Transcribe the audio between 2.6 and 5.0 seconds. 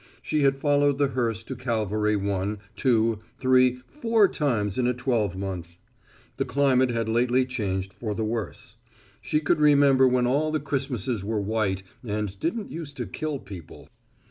two, three, four times in a